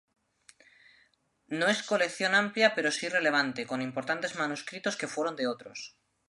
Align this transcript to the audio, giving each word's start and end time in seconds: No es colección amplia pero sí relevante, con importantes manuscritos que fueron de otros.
No 1.51 1.67
es 1.67 1.83
colección 1.83 2.33
amplia 2.33 2.73
pero 2.73 2.89
sí 2.89 3.07
relevante, 3.07 3.67
con 3.67 3.83
importantes 3.83 4.33
manuscritos 4.35 4.97
que 4.97 5.07
fueron 5.07 5.35
de 5.35 5.45
otros. 5.45 5.95